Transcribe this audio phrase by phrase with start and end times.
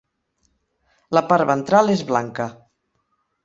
[1.19, 2.51] La part ventral és blanca.